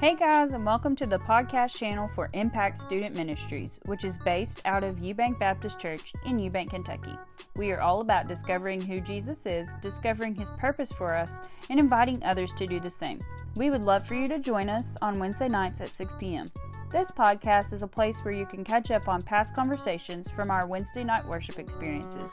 [0.00, 4.62] Hey guys, and welcome to the podcast channel for Impact Student Ministries, which is based
[4.64, 7.18] out of Eubank Baptist Church in Eubank, Kentucky.
[7.56, 11.32] We are all about discovering who Jesus is, discovering his purpose for us,
[11.68, 13.18] and inviting others to do the same.
[13.56, 16.46] We would love for you to join us on Wednesday nights at 6 p.m.
[16.92, 20.68] This podcast is a place where you can catch up on past conversations from our
[20.68, 22.30] Wednesday night worship experiences.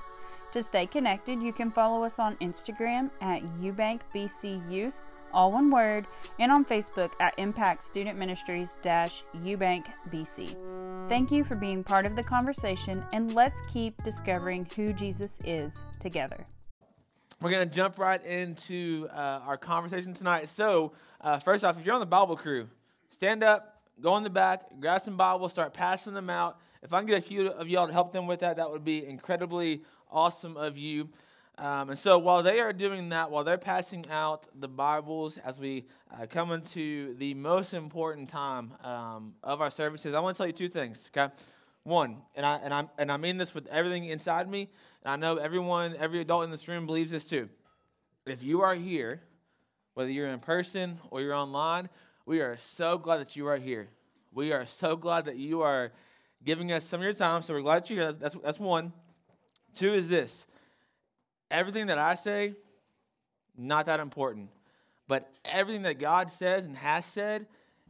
[0.52, 4.94] To stay connected, you can follow us on Instagram at Eubank BC Youth
[5.36, 6.08] all one word,
[6.40, 10.56] and on Facebook at Impact Student Ministries Eubank BC.
[11.10, 15.84] Thank you for being part of the conversation, and let's keep discovering who Jesus is
[16.00, 16.46] together.
[17.42, 20.48] We're going to jump right into uh, our conversation tonight.
[20.50, 22.70] So, uh, first off, if you're on the Bible crew,
[23.12, 26.58] stand up, go in the back, grab some Bibles, start passing them out.
[26.82, 28.86] If I can get a few of y'all to help them with that, that would
[28.86, 31.10] be incredibly awesome of you.
[31.58, 35.58] Um, and so while they are doing that, while they're passing out the Bibles as
[35.58, 40.38] we uh, come into the most important time um, of our services, I want to
[40.38, 41.34] tell you two things, okay?
[41.84, 44.70] One, and I, and, I, and I mean this with everything inside me,
[45.04, 47.48] and I know everyone, every adult in this room believes this too.
[48.26, 49.22] If you are here,
[49.94, 51.88] whether you're in person or you're online,
[52.26, 53.88] we are so glad that you are here.
[54.34, 55.94] We are so glad that you are
[56.44, 58.12] giving us some of your time, so we're glad you're here.
[58.12, 58.92] That's, that's one.
[59.74, 60.48] Two is this
[61.52, 62.54] everything that I say,
[63.58, 64.50] not that important.
[65.08, 67.46] But everything that God says and has said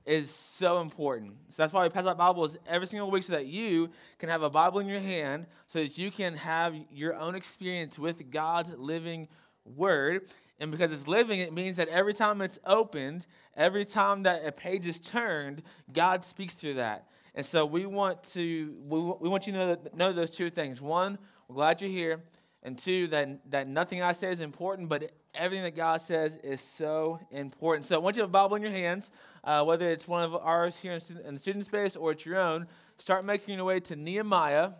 [0.05, 1.33] is so important.
[1.49, 3.89] So that's why we pass out Bibles every single week so that you
[4.19, 7.97] can have a Bible in your hand, so that you can have your own experience
[7.97, 9.27] with God's living
[9.65, 10.27] word.
[10.59, 13.25] And because it's living, it means that every time it's opened,
[13.57, 17.07] every time that a page is turned, God speaks through that.
[17.33, 20.79] And so we want to we, we want you to know, know those two things.
[20.79, 21.17] One,
[21.47, 22.21] we're glad you're here.
[22.65, 26.59] And two, that, that nothing I say is important, but everything that God says is
[26.59, 27.85] so important.
[27.87, 29.11] So once you have a Bible in your hands,
[29.43, 32.25] uh, whether it's one of ours here in, student, in the student space or it's
[32.25, 32.65] your own,
[32.97, 34.71] start making your way to Nehemiah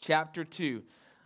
[0.00, 0.82] chapter 2.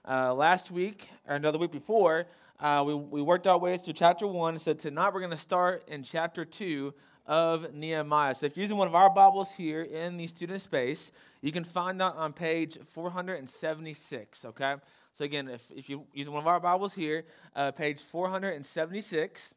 [0.08, 2.26] Uh, last week, or another week before,
[2.58, 4.58] uh, we, we worked our way through chapter 1.
[4.58, 6.92] So tonight we're going to start in chapter 2
[7.26, 8.34] of Nehemiah.
[8.34, 11.62] So if you're using one of our Bibles here in the student space, you can
[11.62, 14.74] find that on page 476, okay?
[15.18, 19.54] So, again, if, if you use one of our Bibles here, uh, page 476.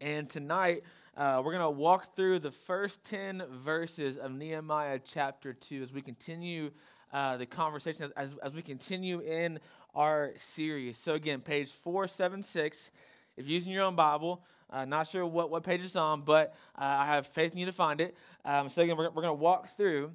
[0.00, 0.82] And tonight,
[1.16, 5.92] uh, we're going to walk through the first 10 verses of Nehemiah chapter 2 as
[5.92, 6.70] we continue
[7.12, 9.58] uh, the conversation, as, as we continue in
[9.94, 10.98] our series.
[10.98, 12.90] So, again, page 476.
[13.36, 16.54] If you're using your own Bible, uh, not sure what, what page it's on, but
[16.78, 18.14] uh, I have faith in you to find it.
[18.44, 20.12] Um, so, again, we're, we're going to walk through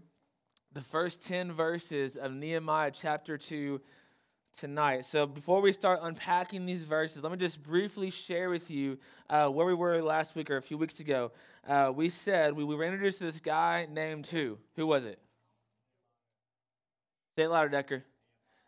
[0.73, 3.81] the first 10 verses of Nehemiah chapter 2
[4.59, 5.05] tonight.
[5.05, 8.97] So before we start unpacking these verses, let me just briefly share with you
[9.29, 11.31] uh, where we were last week or a few weeks ago.
[11.67, 14.57] Uh, we said we, we were introduced to this guy named who?
[14.75, 15.19] Who was it?
[17.37, 18.03] Say it louder, Decker.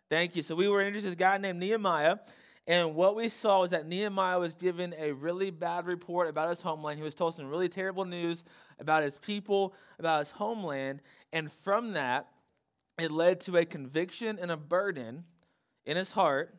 [0.10, 0.44] Thank you.
[0.44, 2.18] So we were introduced to this guy named Nehemiah.
[2.66, 6.62] And what we saw was that Nehemiah was given a really bad report about his
[6.62, 6.98] homeland.
[6.98, 8.44] He was told some really terrible news
[8.80, 11.02] about his people, about his homeland.
[11.34, 12.28] And from that,
[12.98, 15.26] it led to a conviction and a burden
[15.86, 16.56] in his heart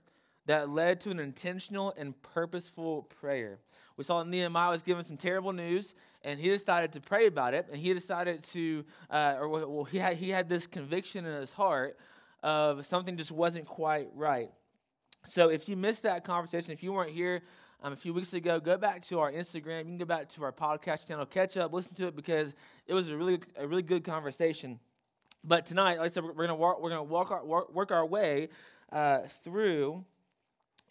[0.46, 3.58] that led to an intentional and purposeful prayer.
[3.96, 7.66] We saw Nehemiah was given some terrible news, and he decided to pray about it.
[7.70, 11.52] And he decided to, uh, or well, he had, he had this conviction in his
[11.52, 11.96] heart
[12.42, 14.50] of something just wasn't quite right.
[15.26, 17.42] So if you missed that conversation, if you weren't here
[17.82, 19.78] um, a few weeks ago, go back to our Instagram.
[19.78, 22.52] You can go back to our podcast channel, catch up, listen to it because
[22.86, 24.78] it was a really, a really good conversation.
[25.42, 28.48] But tonight, like I said, we're to walk, we're to walk our, work our way
[28.94, 30.02] uh, through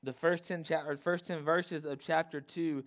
[0.04, 2.84] the first 10 cha- or first 10 verses of chapter 2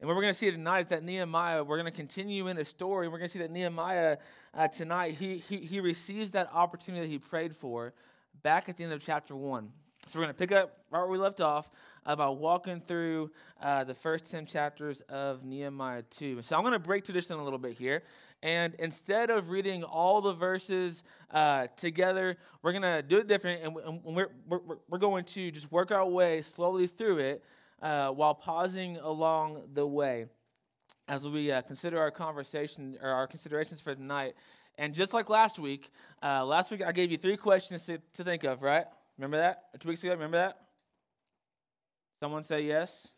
[0.00, 2.58] and what we're going to see tonight is that Nehemiah, we're going to continue in
[2.58, 3.08] a story.
[3.08, 4.18] We're going to see that Nehemiah
[4.52, 7.94] uh, tonight, he, he, he receives that opportunity that he prayed for
[8.42, 9.70] back at the end of chapter 1.
[10.08, 11.70] So we're going to pick up right where we left off
[12.04, 13.30] about walking through
[13.62, 16.42] uh, the first 10 chapters of Nehemiah 2.
[16.42, 18.02] So I'm going to break tradition a little bit here.
[18.44, 23.62] And instead of reading all the verses uh, together, we're going to do it different.
[23.64, 27.42] And, we're, we're, we're going to just work our way slowly through it
[27.80, 30.26] uh, while pausing along the way
[31.08, 34.34] as we uh, consider our conversation or our considerations for tonight.
[34.76, 35.90] And just like last week,
[36.22, 38.84] uh, last week I gave you three questions to, to think of, right?
[39.16, 39.80] Remember that?
[39.80, 40.58] Two weeks ago, remember that?
[42.20, 43.08] Someone say yes?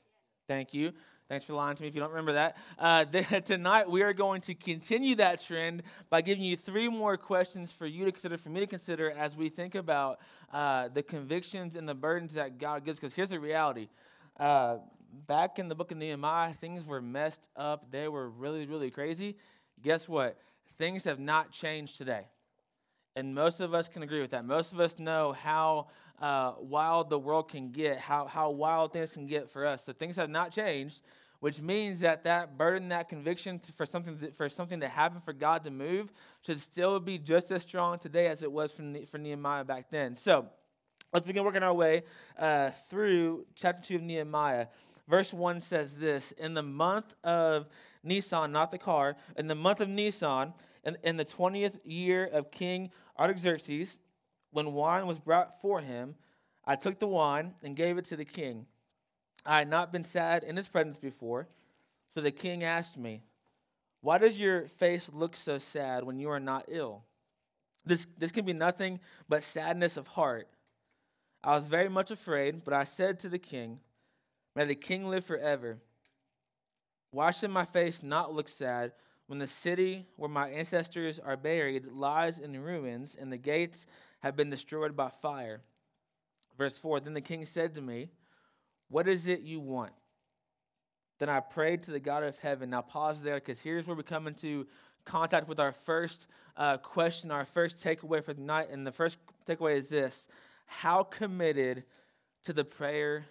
[0.47, 0.93] Thank you.
[1.29, 2.57] Thanks for lying to me if you don't remember that.
[2.79, 3.05] Uh,
[3.41, 7.85] tonight, we are going to continue that trend by giving you three more questions for
[7.85, 10.21] you to consider, for me to consider, as we think about
[10.53, 13.01] uh, the convictions and the burdens that God gives.
[13.01, 13.89] Because here's the reality
[14.39, 14.77] uh,
[15.27, 17.91] back in the book of Nehemiah, things were messed up.
[17.91, 19.37] They were really, really crazy.
[19.83, 20.39] Guess what?
[20.79, 22.27] Things have not changed today.
[23.17, 24.45] And most of us can agree with that.
[24.45, 25.87] Most of us know how
[26.21, 29.85] uh, wild the world can get, how, how wild things can get for us.
[29.87, 31.01] So things have not changed,
[31.41, 35.33] which means that that burden, that conviction for something, to, for something to happen, for
[35.33, 36.13] God to move,
[36.45, 40.15] should still be just as strong today as it was for, for Nehemiah back then.
[40.19, 40.47] So
[41.15, 42.03] let's begin working our way
[42.39, 44.67] uh, through chapter 2 of Nehemiah.
[45.09, 47.67] Verse 1 says this In the month of
[48.03, 50.53] Nisan, not the car, in the month of Nisan,
[50.85, 53.97] in, in the 20th year of King Artaxerxes,
[54.51, 56.15] when wine was brought for him,
[56.65, 58.67] I took the wine and gave it to the king.
[59.45, 61.47] I had not been sad in his presence before,
[62.13, 63.23] so the king asked me,
[64.01, 67.05] Why does your face look so sad when you are not ill?
[67.85, 68.99] This, this can be nothing
[69.29, 70.49] but sadness of heart.
[71.45, 73.79] I was very much afraid, but I said to the king,
[74.57, 75.79] May the king live forever.
[77.13, 78.93] Why should my face not look sad
[79.27, 83.87] when the city where my ancestors are buried lies in ruins and the gates
[84.21, 85.61] have been destroyed by fire.
[86.57, 88.09] Verse 4 Then the king said to me,
[88.89, 89.93] What is it you want?
[91.19, 92.71] Then I prayed to the God of heaven.
[92.71, 94.67] Now, pause there because here's where we come into
[95.05, 96.27] contact with our first
[96.57, 98.69] uh, question, our first takeaway for the night.
[98.71, 99.19] And the first
[99.49, 100.29] takeaway is this
[100.67, 101.85] How committed
[102.45, 103.25] to the prayer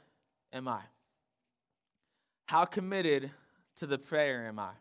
[0.51, 0.81] am I?
[2.47, 3.31] How committed
[3.77, 4.71] to the prayer am I?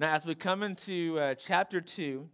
[0.00, 2.28] Now, as we come into uh, chapter 2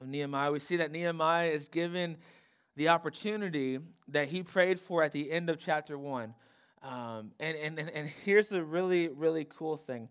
[0.00, 2.16] of Nehemiah, we see that Nehemiah is given
[2.74, 3.78] the opportunity
[4.08, 6.34] that he prayed for at the end of chapter 1.
[6.82, 10.08] Um, and, and, and here's the really, really cool thing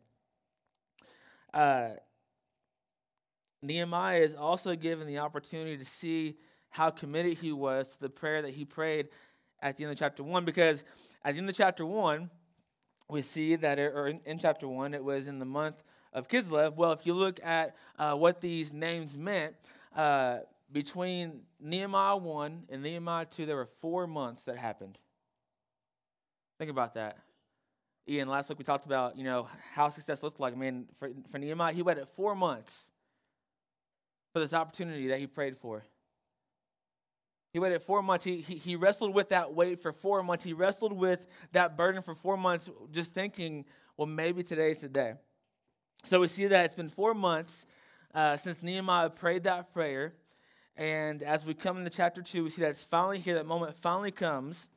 [1.54, 1.90] uh,
[3.62, 6.38] Nehemiah is also given the opportunity to see
[6.70, 9.10] how committed he was to the prayer that he prayed
[9.62, 10.46] at the end of chapter 1.
[10.46, 10.84] Because
[11.26, 12.30] at the end of chapter 1,
[13.10, 15.84] we see that, it, or in, in chapter 1, it was in the month
[16.16, 16.76] of Kislev.
[16.76, 19.54] Well, if you look at uh, what these names meant,
[19.96, 20.40] uh,
[20.72, 24.98] between Nehemiah 1 and Nehemiah 2, there were four months that happened.
[26.58, 27.20] Think about that.
[28.08, 30.54] Ian, last week we talked about, you know, how success looks like.
[30.54, 32.90] I mean, for, for Nehemiah, he waited four months
[34.34, 35.84] for this opportunity that he prayed for.
[37.52, 38.26] He waited four months.
[38.26, 40.44] He, he, he wrestled with that weight for four months.
[40.44, 43.66] He wrestled with that burden for four months, just thinking,
[43.98, 45.14] well, maybe today's the day.
[46.04, 47.66] So we see that it's been four months
[48.14, 50.14] uh, since Nehemiah prayed that prayer.
[50.78, 53.78] And as we come into chapter 2, we see that it's finally here, that moment
[53.80, 54.68] finally comes.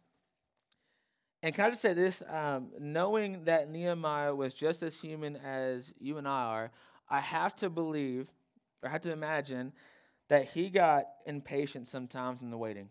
[1.43, 2.23] And can I just say this?
[2.29, 6.71] Um, knowing that Nehemiah was just as human as you and I are,
[7.09, 8.29] I have to believe,
[8.83, 9.73] or I have to imagine,
[10.29, 12.89] that he got impatient sometimes in the waiting.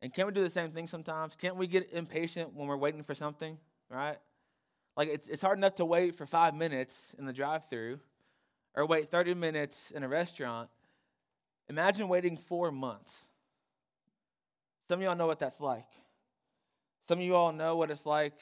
[0.00, 1.34] And can we do the same thing sometimes?
[1.34, 3.58] Can't we get impatient when we're waiting for something,
[3.90, 4.18] right?
[4.98, 8.00] Like, it's, it's hard enough to wait for five minutes in the drive through
[8.74, 10.68] or wait 30 minutes in a restaurant.
[11.68, 13.12] Imagine waiting four months.
[14.88, 15.86] Some of y'all know what that's like.
[17.06, 18.34] Some of you all know what it's like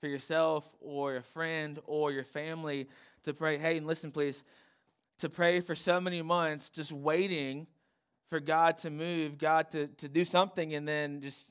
[0.00, 2.88] for yourself or your friend or your family
[3.24, 4.44] to pray, hey, and listen, please,
[5.18, 7.66] to pray for so many months, just waiting
[8.30, 11.50] for God to move, God to, to do something, and then just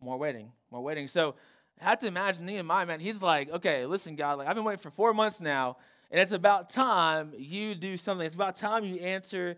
[0.00, 1.06] more waiting, more waiting.
[1.06, 1.34] So
[1.80, 4.82] I have to imagine Nehemiah, man, he's like, okay, listen, God, like I've been waiting
[4.82, 5.76] for four months now,
[6.10, 8.26] and it's about time you do something.
[8.26, 9.56] It's about time you answer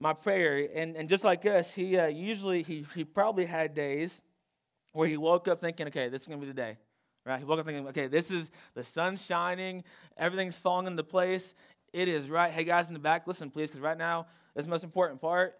[0.00, 0.68] my prayer.
[0.74, 4.20] And, and just like us, he uh, usually, he, he probably had days
[4.92, 6.78] where he woke up thinking, okay, this is going to be the day.
[7.26, 7.38] Right?
[7.38, 9.84] He woke up thinking, okay, this is the sun's shining,
[10.16, 11.54] everything's falling into place.
[11.92, 12.50] It is right.
[12.52, 15.58] Hey, guys in the back, listen, please, because right now, is the most important part,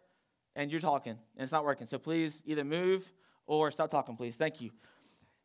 [0.57, 1.87] and you're talking, and it's not working.
[1.87, 3.05] So please either move
[3.47, 4.37] or stop talking, please.
[4.37, 4.71] Thank you.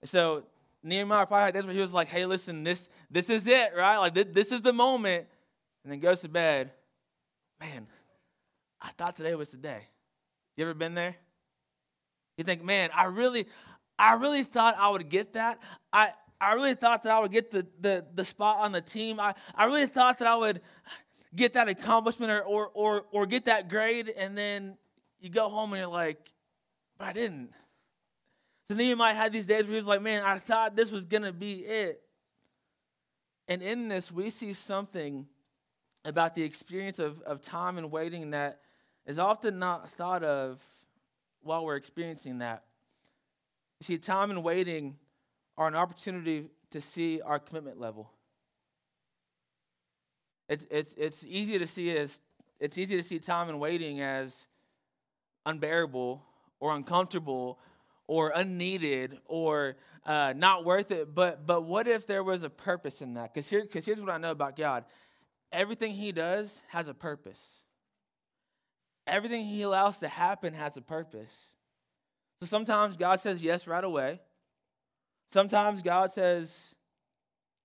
[0.06, 0.44] So
[0.84, 3.98] Nehemiah probably had days where he was like, hey, listen, this, this is it, right?
[3.98, 5.28] Like, this, this is the moment.
[5.84, 6.72] And then goes to bed.
[7.60, 7.88] Man,
[8.82, 9.82] I thought today was the day.
[10.58, 11.16] You ever been there?
[12.38, 13.48] You think, man, I really,
[13.98, 15.60] I really thought I would get that.
[15.94, 19.20] I, I really thought that I would get the, the, the spot on the team.
[19.20, 20.62] I, I really thought that I would
[21.36, 24.10] get that accomplishment or, or, or, or get that grade.
[24.16, 24.78] And then
[25.20, 26.18] you go home and you're like,
[26.98, 27.52] but I didn't.
[28.68, 31.24] So Nehemiah had these days where he was like, man, I thought this was going
[31.24, 32.02] to be it.
[33.48, 35.28] And in this, we see something
[36.04, 38.60] about the experience of, of time and waiting that
[39.06, 40.60] is often not thought of
[41.44, 42.64] while we're experiencing that.
[43.80, 44.96] You see, time and waiting
[45.58, 48.10] are an opportunity to see our commitment level.
[50.50, 52.20] It's, it's, it's easy to see as
[52.60, 54.34] it's easy to see time and waiting as
[55.46, 56.24] unbearable
[56.60, 57.60] or uncomfortable
[58.08, 61.14] or unneeded or uh, not worth it.
[61.14, 63.34] But but what if there was a purpose in that?
[63.34, 64.86] Because here, because here's what I know about God:
[65.52, 67.40] everything He does has a purpose.
[69.08, 71.34] Everything He allows to happen has a purpose.
[72.42, 74.20] So sometimes God says yes right away.
[75.32, 76.76] Sometimes God says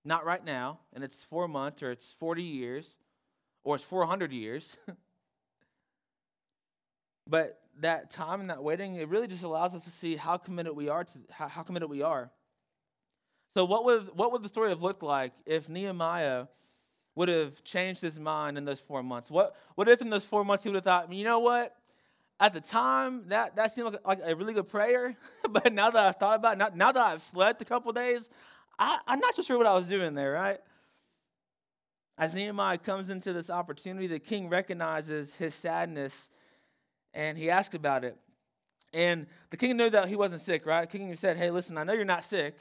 [0.03, 2.95] not right now, and it's four months or it's 40 years
[3.63, 4.77] or it's 400 years.
[7.27, 10.75] but that time and that waiting, it really just allows us to see how committed
[10.75, 12.29] we are to how, how committed we are.
[13.53, 16.45] So what would what would the story have looked like if Nehemiah
[17.15, 19.29] would have changed his mind in those four months?
[19.29, 21.75] What what if in those four months he would have thought, you know what?
[22.39, 25.15] At the time, that, that seemed like, like a really good prayer,
[25.49, 28.31] but now that I've thought about it, now, now that I've slept a couple days,
[28.79, 30.59] I, I'm not so sure what I was doing there, right?
[32.17, 36.29] As Nehemiah comes into this opportunity, the king recognizes his sadness
[37.13, 38.17] and he asked about it.
[38.93, 40.89] And the king knew that he wasn't sick, right?
[40.89, 42.55] The king said, Hey, listen, I know you're not sick.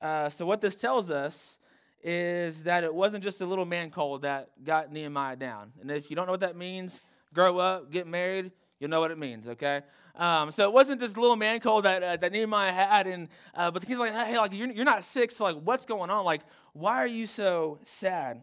[0.00, 1.58] Uh, so, what this tells us
[2.02, 5.72] is that it wasn't just a little man cold that got Nehemiah down.
[5.80, 6.98] And if you don't know what that means,
[7.34, 9.82] grow up, get married, you'll know what it means, okay?
[10.16, 13.06] Um, so it wasn't this little man cold that, uh, that Nehemiah had.
[13.06, 15.84] And, uh, but the king's like, hey, like, you're, you're not sick, so like, what's
[15.84, 16.24] going on?
[16.24, 16.40] Like,
[16.72, 18.42] why are you so sad?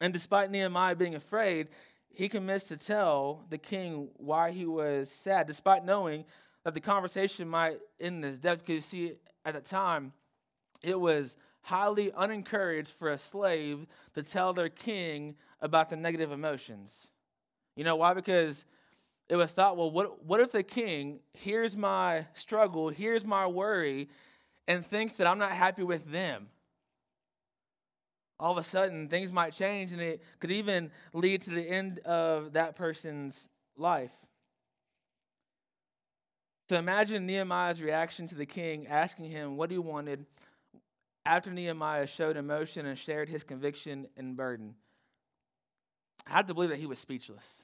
[0.00, 1.68] And despite Nehemiah being afraid,
[2.14, 6.24] he commits to tell the king why he was sad, despite knowing
[6.64, 8.58] that the conversation might end this death.
[8.58, 9.12] Because you see,
[9.44, 10.12] at the time,
[10.82, 16.92] it was highly unencouraged for a slave to tell their king about the negative emotions.
[17.74, 18.14] You know why?
[18.14, 18.64] Because
[19.28, 24.08] it was thought, well, what, what if the king hears my struggle, hears my worry,
[24.68, 26.48] and thinks that I'm not happy with them?
[28.38, 32.00] All of a sudden things might change and it could even lead to the end
[32.00, 34.12] of that person's life.
[36.68, 40.24] So imagine Nehemiah's reaction to the king asking him what he wanted
[41.26, 44.74] after Nehemiah showed emotion and shared his conviction and burden.
[46.26, 47.62] I have to believe that he was speechless.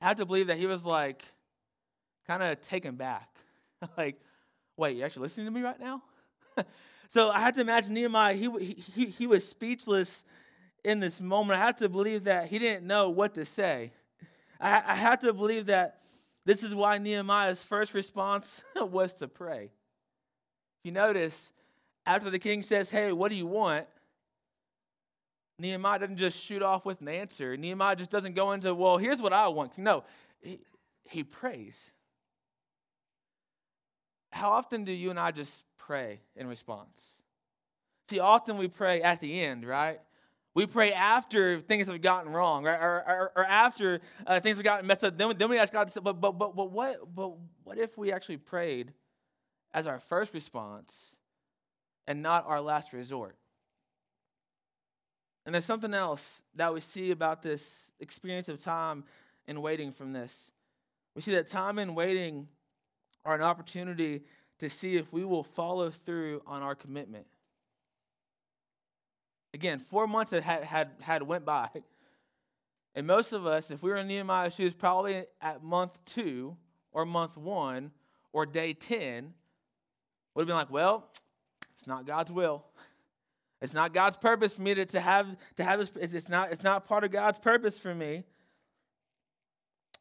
[0.00, 1.22] I have to believe that he was like
[2.26, 3.28] kind of taken back.
[3.96, 4.20] like,
[4.76, 6.02] wait, you're actually listening to me right now?
[7.12, 10.24] So I have to imagine Nehemiah, he, he, he was speechless
[10.84, 11.60] in this moment.
[11.60, 13.92] I have to believe that he didn't know what to say.
[14.60, 16.00] I, I have to believe that
[16.44, 19.64] this is why Nehemiah's first response was to pray.
[19.64, 21.50] If you notice,
[22.06, 23.86] after the king says, Hey, what do you want?
[25.58, 27.56] Nehemiah doesn't just shoot off with an answer.
[27.56, 29.76] Nehemiah just doesn't go into, Well, here's what I want.
[29.78, 30.04] No,
[30.40, 30.60] he,
[31.04, 31.76] he prays.
[34.30, 35.52] How often do you and I just
[35.86, 36.90] pray in response.
[38.10, 40.00] See, often we pray at the end, right?
[40.54, 42.80] We pray after things have gotten wrong, right?
[42.80, 45.16] or, or, or after uh, things have gotten messed up.
[45.16, 47.32] Then, then we ask God, to, but, but, but, but, what, but
[47.64, 48.92] what if we actually prayed
[49.74, 50.92] as our first response
[52.06, 53.36] and not our last resort?
[55.44, 57.62] And there's something else that we see about this
[58.00, 59.04] experience of time
[59.46, 60.34] and waiting from this.
[61.14, 62.48] We see that time and waiting
[63.24, 64.22] are an opportunity
[64.60, 67.26] to see if we will follow through on our commitment.
[69.54, 71.68] Again, four months had, had, had went by.
[72.94, 76.56] And most of us, if we were in Nehemiah's shoes, probably at month two
[76.92, 77.90] or month one
[78.32, 79.32] or day 10,
[80.34, 81.08] would have been like, well,
[81.78, 82.64] it's not God's will.
[83.62, 86.12] It's not God's purpose for me to, to have to have this.
[86.12, 88.24] It's not, it's not part of God's purpose for me.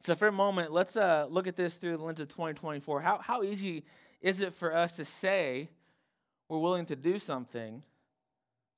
[0.01, 3.01] So for a moment, let's uh, look at this through the lens of 2024.
[3.01, 3.85] How, how easy
[4.21, 5.69] is it for us to say
[6.49, 7.83] we're willing to do something,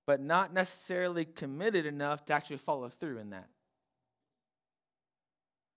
[0.05, 3.47] but not necessarily committed enough to actually follow through in that?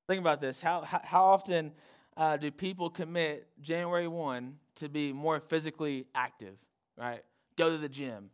[0.09, 0.61] Think about this.
[0.61, 1.73] How, how, how often
[2.17, 6.57] uh, do people commit January 1 to be more physically active,
[6.97, 7.23] right?
[7.57, 8.31] Go to the gym,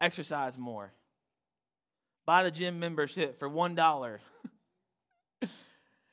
[0.00, 0.92] exercise more,
[2.26, 4.18] buy the gym membership for $1.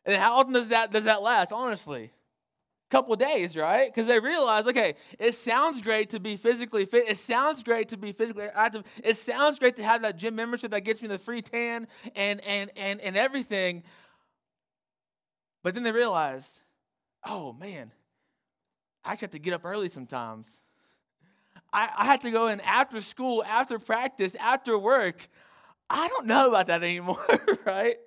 [0.06, 2.12] and how often does that, does that last, honestly?
[2.94, 3.92] Couple days, right?
[3.92, 7.10] Because they realize, okay, it sounds great to be physically fit.
[7.10, 8.84] It sounds great to be physically active.
[9.04, 12.40] It sounds great to have that gym membership that gets me the free tan and
[12.42, 13.82] and and and everything.
[15.64, 16.48] But then they realize,
[17.26, 17.92] oh man,
[19.04, 20.48] I actually have to get up early sometimes.
[21.74, 25.28] I, I have to go in after school, after practice, after work.
[25.90, 27.26] I don't know about that anymore,
[27.66, 27.98] right?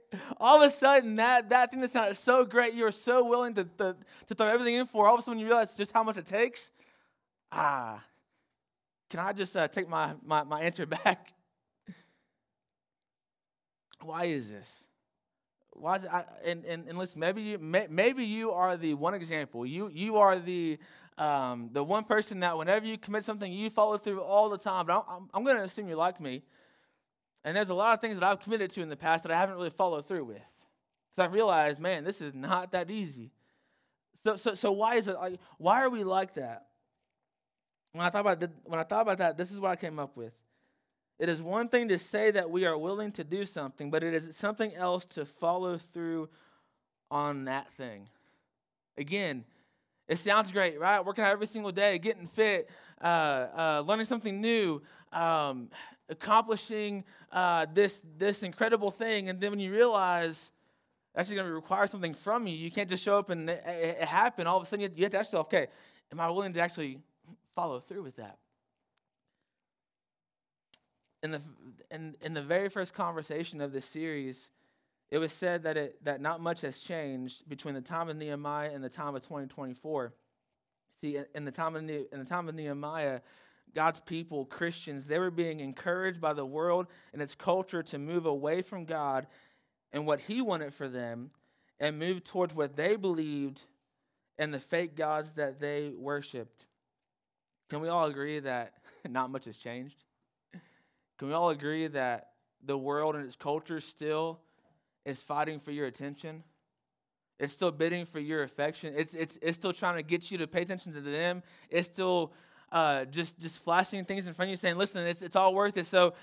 [0.40, 3.64] All of a sudden, that, that thing that sounded so great, you're so willing to,
[3.78, 3.96] to,
[4.28, 6.26] to throw everything in for, all of a sudden you realize just how much it
[6.26, 6.70] takes.
[7.52, 8.02] Ah,
[9.10, 11.32] can I just uh, take my, my, my answer back?
[14.02, 14.86] Why is this?
[15.78, 18.94] why is it, I, and, and, and listen, maybe you, may, maybe you are the
[18.94, 19.66] one example.
[19.66, 20.78] You, you are the,
[21.18, 24.86] um, the one person that whenever you commit something, you follow through all the time.
[24.86, 26.42] But I'm, I'm going to assume you're like me.
[27.46, 29.38] And there's a lot of things that I've committed to in the past that I
[29.38, 30.36] haven't really followed through with.
[30.36, 33.30] Because I've realized, man, this is not that easy.
[34.24, 36.66] So, so, so why is it like, why are we like that?
[37.92, 40.00] When I thought about the, when I thought about that, this is what I came
[40.00, 40.32] up with.
[41.20, 44.12] It is one thing to say that we are willing to do something, but it
[44.12, 46.28] is something else to follow through
[47.12, 48.08] on that thing.
[48.98, 49.44] Again,
[50.08, 50.98] it sounds great, right?
[51.04, 52.68] Working out every single day, getting fit,
[53.00, 55.68] uh, uh, learning something new, um,
[56.08, 60.50] accomplishing uh, this this incredible thing, and then when you realize
[61.14, 64.04] that's going to require something from you, you can't just show up and it, it,
[64.04, 64.46] happen.
[64.46, 65.68] All of a sudden, you have, you have to ask yourself, okay,
[66.12, 66.98] am I willing to actually
[67.54, 68.36] follow through with that?
[71.26, 71.40] in the
[71.90, 74.48] in, in the very first conversation of this series,
[75.10, 78.70] it was said that it that not much has changed between the time of Nehemiah
[78.72, 80.12] and the time of 2024.
[81.00, 83.20] See, in the time of in the time of Nehemiah,
[83.74, 88.26] God's people, Christians, they were being encouraged by the world and its culture to move
[88.26, 89.26] away from God
[89.92, 91.30] and what He wanted for them,
[91.78, 93.60] and move towards what they believed
[94.38, 96.66] and the fake gods that they worshipped.
[97.70, 98.74] Can we all agree that
[99.08, 99.96] not much has changed?
[101.18, 102.30] Can we all agree that
[102.64, 104.40] the world and its culture still
[105.04, 106.42] is fighting for your attention?
[107.38, 108.94] It's still bidding for your affection.
[108.96, 111.42] It's, it's, it's still trying to get you to pay attention to them.
[111.70, 112.32] It's still
[112.72, 115.76] uh, just, just flashing things in front of you saying, listen, it's, it's all worth
[115.76, 115.86] it.
[115.86, 116.14] So,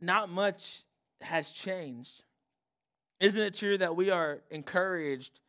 [0.00, 0.82] not much
[1.20, 2.22] has changed.
[3.20, 5.40] Isn't it true that we are encouraged,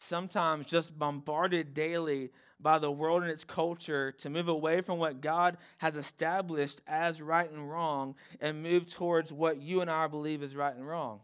[0.00, 5.20] sometimes just bombarded daily by the world and its culture to move away from what
[5.20, 10.42] God has established as right and wrong and move towards what you and I believe
[10.42, 11.20] is right and wrong.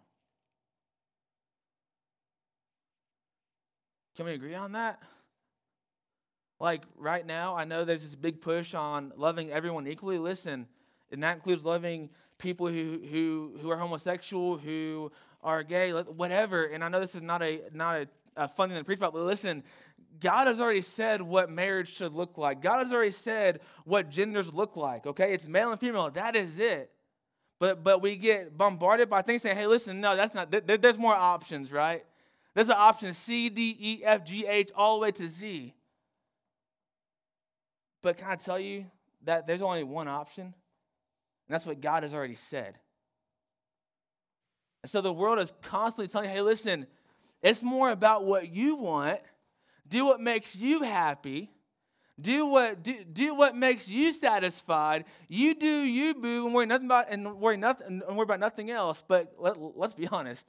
[4.15, 5.01] Can we agree on that?
[6.63, 10.19] Like right now, I know there's this big push on loving everyone equally.
[10.19, 10.69] Listen,
[11.11, 12.09] and that includes loving
[12.39, 15.11] people who, who, who are homosexual, who
[15.43, 16.67] are gay, whatever.
[16.67, 19.13] And I know this is not a not a, a fun thing to preach about,
[19.13, 19.65] but listen,
[20.21, 22.63] God has already said what marriage should look like.
[22.63, 25.33] God has already said what genders look like, okay?
[25.33, 26.11] It's male and female.
[26.11, 26.93] That is it.
[27.59, 30.99] But, but we get bombarded by things saying, hey, listen, no, that's not, there, there's
[30.99, 32.05] more options, right?
[32.55, 35.75] There's an option C, D, E, F, G, H, all the way to Z.
[38.03, 38.87] But can I tell you
[39.25, 40.45] that there's only one option?
[40.45, 40.55] And
[41.49, 42.75] that's what God has already said.
[44.83, 46.87] And so the world is constantly telling you, hey, listen,
[47.41, 49.21] it's more about what you want
[49.89, 51.51] do what makes you happy.
[52.21, 55.05] Do what do, do what makes you satisfied.
[55.29, 58.71] You do you, boo, and worry nothing about and worry nothing and worry about nothing
[58.71, 59.03] else.
[59.07, 60.47] But let, let's be honest.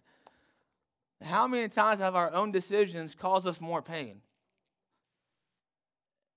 [1.21, 4.21] How many times have our own decisions caused us more pain?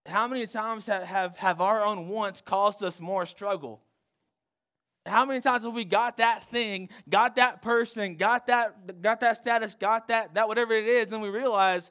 [0.07, 3.81] How many times have, have, have our own wants caused us more struggle?
[5.05, 9.37] How many times have we got that thing, got that person, got that, got that
[9.37, 11.91] status, got that, that whatever it is, then we realize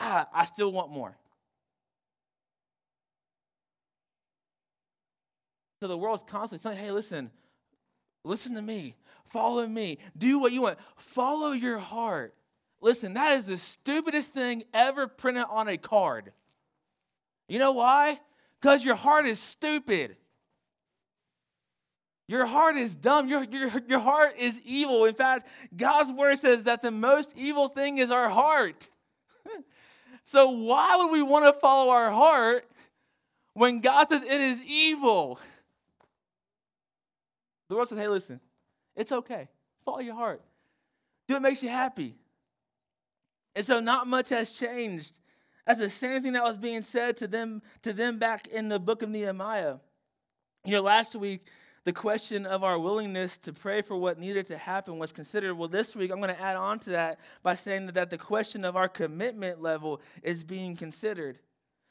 [0.00, 1.16] ah, I still want more.
[5.80, 7.30] So the world's constantly saying, hey, listen,
[8.24, 8.96] listen to me,
[9.30, 12.34] follow me, do what you want, follow your heart.
[12.82, 16.32] Listen, that is the stupidest thing ever printed on a card.
[17.50, 18.20] You know why?
[18.60, 20.16] Because your heart is stupid.
[22.28, 23.28] Your heart is dumb.
[23.28, 25.04] Your, your, your heart is evil.
[25.04, 28.88] In fact, God's word says that the most evil thing is our heart.
[30.26, 32.64] So, why would we want to follow our heart
[33.54, 35.40] when God says it is evil?
[37.68, 38.38] The world says, hey, listen,
[38.94, 39.48] it's okay.
[39.84, 40.40] Follow your heart.
[41.26, 42.14] Do what makes you happy.
[43.56, 45.18] And so, not much has changed.
[45.66, 48.78] That's the same thing that was being said to them, to them back in the
[48.78, 49.76] book of Nehemiah.
[50.64, 51.46] You know, last week,
[51.84, 55.54] the question of our willingness to pray for what needed to happen was considered.
[55.54, 58.18] Well, this week I'm going to add on to that by saying that, that the
[58.18, 61.38] question of our commitment level is being considered.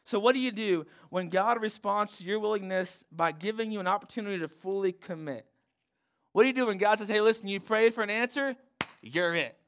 [0.06, 3.88] So, what do you do when God responds to your willingness by giving you an
[3.88, 5.46] opportunity to fully commit?
[6.34, 8.56] What do you do when God says, hey, listen, you prayed for an answer?
[9.02, 9.59] You're it.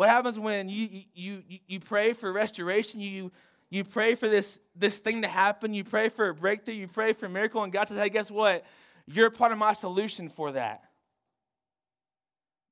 [0.00, 3.00] What happens when you, you, you, pray for restoration?
[3.00, 3.30] You,
[3.68, 7.12] you pray for this, this thing to happen, you pray for a breakthrough, you pray
[7.12, 8.64] for a miracle, and God says, hey, guess what?
[9.06, 10.84] You're part of my solution for that.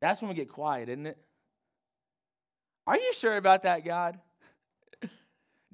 [0.01, 1.19] That's when we get quiet, isn't it?
[2.87, 4.19] Are you sure about that, God?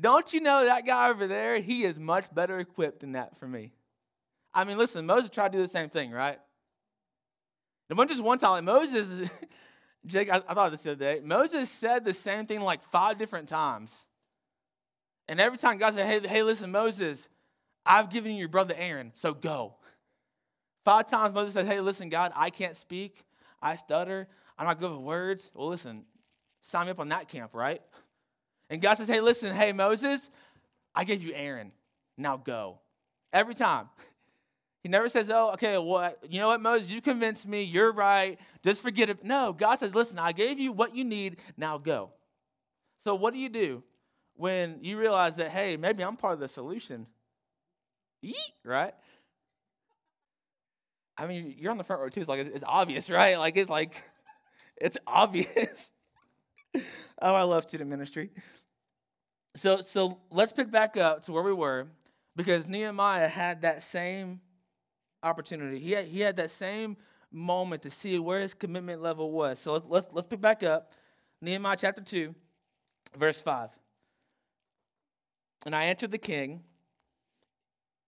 [0.00, 1.60] Don't you know that guy over there?
[1.60, 3.70] He is much better equipped than that for me.
[4.52, 6.40] I mean, listen, Moses tried to do the same thing, right?
[7.90, 8.50] It wasn't just one time.
[8.50, 9.30] Like Moses,
[10.06, 11.20] Jake, I, I thought this the other day.
[11.24, 13.94] Moses said the same thing like five different times.
[15.28, 17.28] And every time God said, hey, hey, listen, Moses,
[17.86, 19.74] I've given you your brother Aaron, so go.
[20.84, 23.24] Five times Moses said, hey, listen, God, I can't speak.
[23.62, 24.28] I stutter.
[24.58, 25.50] I'm not good with words.
[25.54, 26.04] Well, listen,
[26.60, 27.80] sign me up on that camp, right?
[28.68, 30.30] And God says, hey, listen, hey, Moses,
[30.94, 31.72] I gave you Aaron.
[32.18, 32.80] Now go.
[33.32, 33.88] Every time.
[34.84, 37.62] He never says, oh, okay, well, you know what, Moses, you convinced me.
[37.62, 38.38] You're right.
[38.62, 39.24] Just forget it.
[39.24, 41.38] No, God says, listen, I gave you what you need.
[41.56, 42.10] Now go.
[43.02, 43.82] So what do you do
[44.34, 47.06] when you realize that, hey, maybe I'm part of the solution?
[48.20, 48.92] Eat, right?
[51.16, 52.20] I mean, you're on the front row too.
[52.20, 53.38] It's like it's obvious, right?
[53.38, 54.02] Like it's like
[54.76, 55.92] it's obvious.
[56.74, 56.82] oh,
[57.34, 58.30] I love student ministry.
[59.56, 61.86] So so let's pick back up to where we were
[62.36, 64.40] because Nehemiah had that same
[65.24, 65.80] opportunity.
[65.80, 66.96] He had, he had that same
[67.32, 69.58] moment to see where his commitment level was.
[69.58, 70.92] So let's, let's, let's pick back up.
[71.40, 72.34] Nehemiah chapter 2,
[73.16, 73.70] verse 5.
[75.66, 76.62] And I answered the king,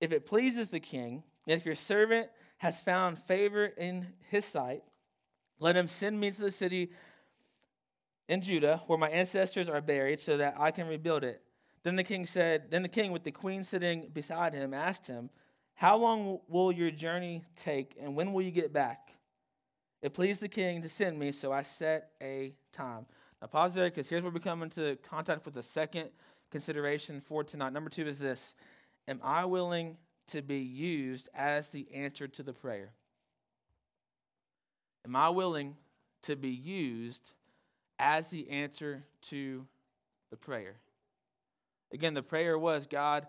[0.01, 4.83] If it pleases the king, if your servant has found favor in his sight,
[5.59, 6.91] let him send me to the city
[8.29, 11.43] in Judah where my ancestors are buried so that I can rebuild it.
[11.83, 15.31] Then the king said, Then the king, with the queen sitting beside him, asked him,
[15.77, 19.11] How long will your journey take, and when will you get back?
[20.01, 23.05] It pleased the king to send me, so I set a time.
[23.41, 26.09] Now, pause there because here's where we come into contact with the second
[26.51, 27.75] consideration for tonight.
[27.75, 28.55] Number two is this
[29.07, 29.99] Am I willing
[30.31, 32.93] to be used as the answer to the prayer?
[35.05, 35.77] Am I willing
[36.23, 37.33] to be used
[37.99, 39.67] as the answer to
[40.31, 40.77] the prayer?
[41.93, 43.27] Again, the prayer was God,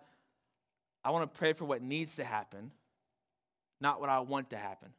[1.07, 2.69] I want to pray for what needs to happen,
[3.79, 4.89] not what I want to happen.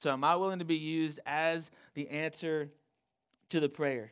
[0.00, 2.70] So, am I willing to be used as the answer
[3.50, 4.10] to the prayer?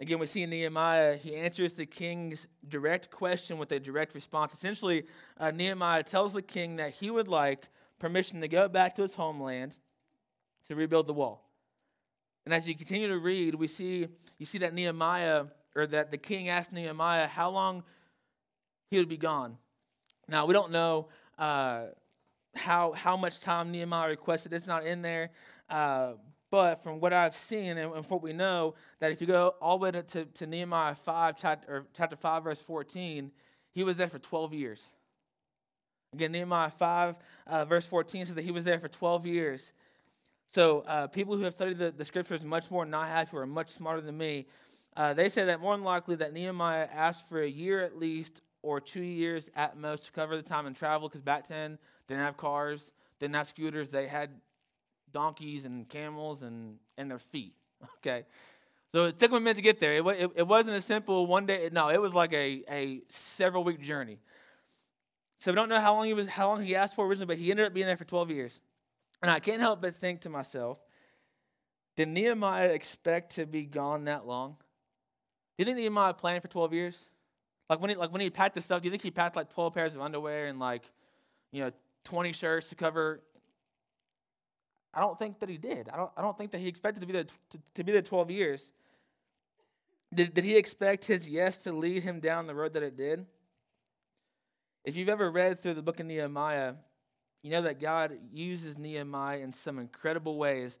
[0.00, 4.52] Again, we see in Nehemiah, he answers the king's direct question with a direct response.
[4.52, 5.04] Essentially,
[5.38, 7.68] uh, Nehemiah tells the king that he would like
[8.00, 9.76] permission to go back to his homeland
[10.66, 11.48] to rebuild the wall.
[12.44, 15.44] And as you continue to read, we see you see that Nehemiah
[15.76, 17.84] or that the king asked Nehemiah how long
[18.90, 19.56] he would be gone.
[20.28, 21.86] Now, we don't know uh,
[22.54, 24.52] how, how much time Nehemiah requested.
[24.52, 25.30] It's not in there.
[25.68, 26.12] Uh,
[26.50, 29.78] but from what I've seen and, and, what we know, that if you go all
[29.78, 33.32] the way to, to, Nehemiah 5, chapter, chapter 5, verse 14,
[33.72, 34.80] he was there for 12 years.
[36.12, 37.16] Again, Nehemiah 5,
[37.48, 39.72] uh, verse 14 says that he was there for 12 years.
[40.52, 43.38] So, uh, people who have studied the, the scriptures much more than I have, who
[43.38, 44.46] are much smarter than me,
[44.96, 48.42] uh, they say that more than likely that Nehemiah asked for a year at least
[48.64, 52.14] or two years at most to cover the time and travel because back then they
[52.14, 52.82] didn't have cars,
[53.18, 54.30] they didn't have scooters, they had
[55.12, 57.54] donkeys and camels and, and their feet.
[57.98, 58.24] Okay.
[58.92, 59.94] So it took them a minute to get there.
[59.94, 61.68] It, it, it wasn't a simple one day.
[61.72, 64.20] No, it was like a, a several week journey.
[65.40, 67.36] So we don't know how long he was, how long he asked for originally, but
[67.36, 68.60] he ended up being there for 12 years.
[69.20, 70.78] And I can't help but think to myself,
[71.96, 74.56] did Nehemiah expect to be gone that long?
[75.56, 76.96] Do you think Nehemiah planned for 12 years?
[77.68, 79.52] Like when he like when he packed the stuff, do you think he packed like
[79.52, 80.82] 12 pairs of underwear and like,
[81.50, 81.70] you know,
[82.04, 83.22] 20 shirts to cover?
[84.92, 85.88] I don't think that he did.
[85.92, 88.02] I don't, I don't think that he expected to be there to, to be there
[88.02, 88.72] 12 years.
[90.12, 93.26] Did, did he expect his yes to lead him down the road that it did?
[94.84, 96.74] If you've ever read through the book of Nehemiah,
[97.42, 100.78] you know that God uses Nehemiah in some incredible ways,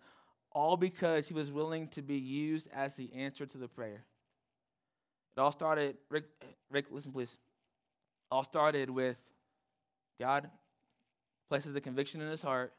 [0.52, 4.04] all because he was willing to be used as the answer to the prayer.
[5.36, 6.24] It all started, Rick,
[6.70, 7.36] Rick, listen please.
[8.30, 9.16] All started with
[10.20, 10.48] God
[11.48, 12.72] places a conviction in his heart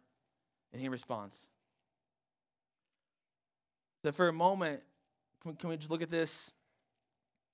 [0.72, 1.36] and he responds.
[4.04, 4.82] So for a moment,
[5.42, 6.52] can we, can we just look at this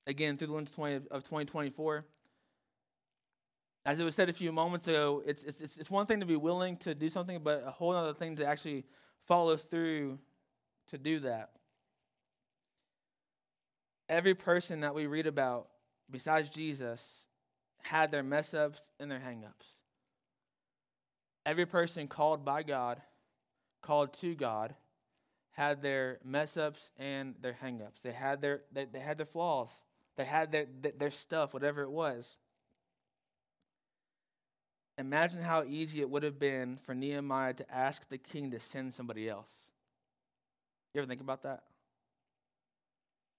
[0.06, 2.06] again through the lens 20 of 2024?
[3.86, 6.36] As it was said a few moments ago, it's, it's, it's one thing to be
[6.36, 8.86] willing to do something, but a whole other thing to actually
[9.28, 10.20] follow through
[10.90, 11.50] to do that
[14.12, 15.70] every person that we read about
[16.12, 17.26] besides Jesus
[17.82, 19.66] had their mess ups and their hang ups.
[21.46, 23.02] Every person called by God,
[23.82, 24.76] called to God,
[25.52, 28.02] had their mess ups and their hang ups.
[28.02, 29.70] They had their they, they had their flaws.
[30.18, 30.66] They had their
[31.00, 32.38] their stuff, whatever it was.
[34.98, 38.94] Imagine how easy it would have been for Nehemiah to ask the king to send
[38.94, 39.50] somebody else.
[40.94, 41.64] You ever think about that?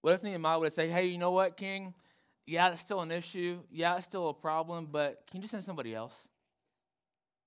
[0.03, 1.95] What if Nehemiah would say, hey, you know what, king?
[2.47, 3.61] Yeah, it's still an issue.
[3.71, 6.13] Yeah, it's still a problem, but can you just send somebody else?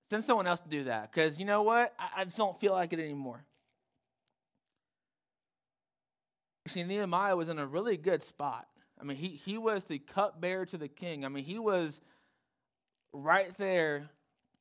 [0.10, 1.94] Send someone else to do that because you know what?
[2.00, 3.44] I, I just don't feel like it anymore.
[6.68, 8.68] See, Nehemiah was in a really good spot.
[9.00, 11.26] I mean, he, he was the cupbearer to the king.
[11.26, 12.00] I mean, he was
[13.12, 14.10] right there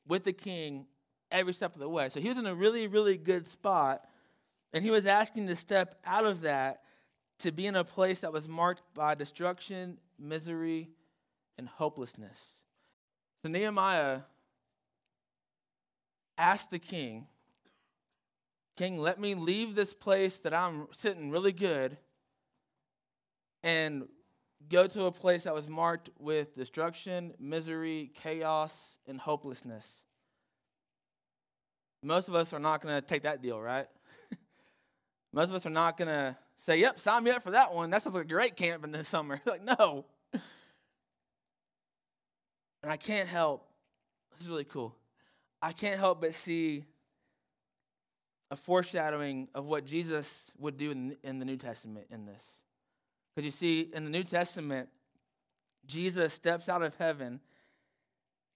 [0.07, 0.87] with the king
[1.31, 2.09] every step of the way.
[2.09, 4.05] So he was in a really, really good spot.
[4.73, 6.81] And he was asking to step out of that
[7.45, 10.89] to be in a place that was marked by destruction, misery,
[11.59, 12.39] and hopelessness.
[13.43, 14.21] So Nehemiah
[16.39, 17.27] asked the king,
[18.79, 21.99] King, let me leave this place that I'm sitting really good
[23.63, 24.05] and
[24.71, 28.75] go to a place that was marked with destruction, misery, chaos,
[29.07, 29.87] and hopelessness.
[32.03, 33.87] Most of us are not going to take that deal, right?
[35.35, 37.91] Most of us are not going to say, Yep, sign me up for that one.
[37.91, 39.41] That sounds like a great camping this summer.
[39.45, 40.05] like, no.
[40.33, 40.43] And
[42.93, 43.67] I can't help,
[44.33, 44.95] this is really cool.
[45.63, 46.85] I can't help but see
[48.51, 52.43] a foreshadowing of what Jesus would do in, in the New Testament in this.
[53.35, 54.91] Because you see, in the New Testament,
[55.87, 57.41] Jesus steps out of heaven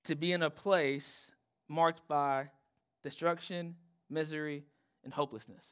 [0.04, 1.32] to be in a place
[1.68, 2.50] marked by
[3.02, 3.76] destruction,
[4.11, 4.64] misery,
[5.04, 5.64] and hopelessness.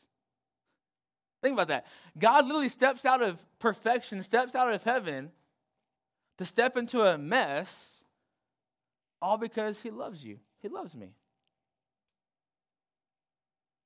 [1.46, 1.86] Think about that.
[2.18, 5.30] God literally steps out of perfection, steps out of heaven
[6.38, 8.00] to step into a mess,
[9.22, 10.40] all because he loves you.
[10.60, 11.10] He loves me.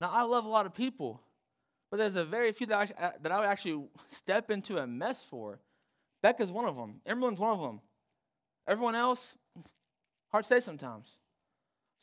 [0.01, 1.21] Now, I love a lot of people,
[1.91, 5.23] but there's a very few that I, that I would actually step into a mess
[5.29, 5.59] for.
[6.23, 7.03] Becca's one of them.
[7.05, 7.83] Emerald's one of them.
[8.67, 9.35] Everyone else,
[10.31, 11.11] hard to say sometimes.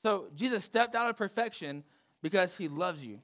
[0.04, 1.84] So Jesus stepped out of perfection
[2.22, 3.22] because he loves you.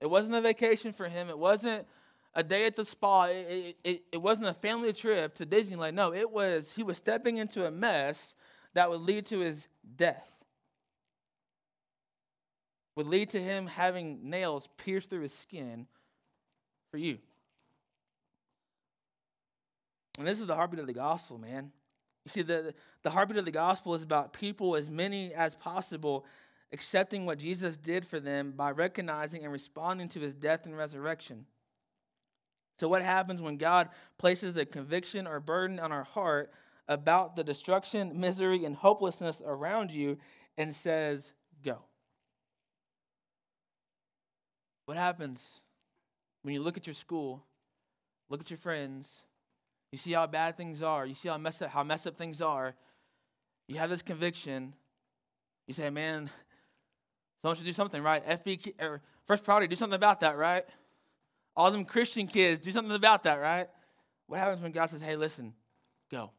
[0.00, 1.28] It wasn't a vacation for him.
[1.28, 1.86] It wasn't
[2.34, 3.24] a day at the spa.
[3.24, 5.94] It, it, it, wasn't a family trip to Disneyland.
[5.94, 8.34] No, it was he was stepping into a mess
[8.74, 10.28] that would lead to his death
[12.96, 15.86] would lead to him having nails pierced through his skin
[16.90, 17.18] for you.
[20.18, 21.70] And this is the heartbeat of the gospel, man.
[22.24, 26.24] You see, the, the heartbeat of the gospel is about people, as many as possible,
[26.72, 31.46] accepting what Jesus did for them by recognizing and responding to his death and resurrection.
[32.78, 36.52] So, what happens when God places a conviction or burden on our heart
[36.88, 40.18] about the destruction, misery, and hopelessness around you
[40.58, 41.32] and says,
[41.64, 41.78] Go?
[44.84, 45.42] What happens
[46.42, 47.42] when you look at your school,
[48.28, 49.08] look at your friends,
[49.90, 52.40] you see how bad things are, you see how messed up, how messed up things
[52.40, 52.74] are,
[53.66, 54.74] you have this conviction,
[55.66, 56.30] you say, man,
[57.46, 58.26] someone should do something, right?
[58.26, 60.64] FP or First Priority, do something about that, right?
[61.54, 63.68] All them Christian kids, do something about that, right?
[64.26, 65.54] What happens when God says, hey, listen,
[66.10, 66.32] go?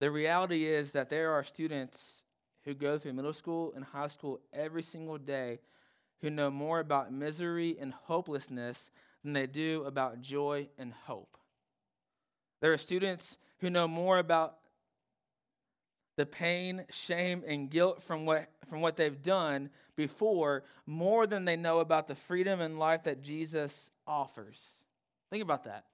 [0.00, 2.22] The reality is that there are students
[2.66, 5.58] who go through middle school and high school every single day
[6.20, 8.90] who know more about misery and hopelessness
[9.24, 11.38] than they do about joy and hope.
[12.60, 14.58] There are students who know more about
[16.18, 21.56] the pain, shame, and guilt from what, from what they've done before more than they
[21.56, 24.74] know about the freedom and life that Jesus offers.
[25.30, 25.84] Think about that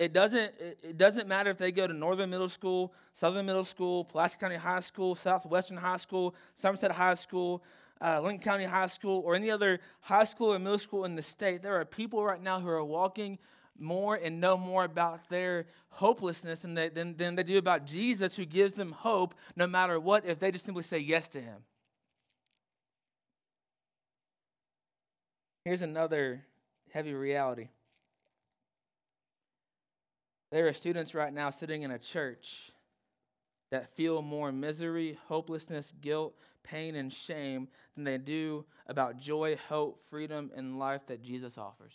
[0.00, 4.06] it doesn't, it doesn't matter if they go to Northern Middle School, Southern Middle School,
[4.06, 7.62] Pulaski County High School, Southwestern High School, Somerset High School,
[8.02, 11.22] uh, Lincoln County High School, or any other high school or middle school in the
[11.22, 11.60] state.
[11.62, 13.38] There are people right now who are walking
[13.80, 18.36] more and know more about their hopelessness than they, than, than they do about Jesus,
[18.36, 21.56] who gives them hope no matter what, if they just simply say yes to Him.
[25.64, 26.44] Here's another
[26.92, 27.68] heavy reality.
[30.52, 32.72] There are students right now sitting in a church
[33.70, 40.00] that feel more misery, hopelessness, guilt, pain, and shame than they do about joy, hope,
[40.10, 41.94] freedom, and life that Jesus offers.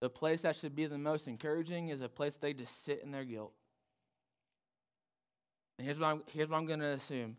[0.00, 3.10] The place that should be the most encouraging is a place they just sit in
[3.10, 3.52] their guilt.
[5.78, 7.36] And here's what I'm, here's what I'm going to assume.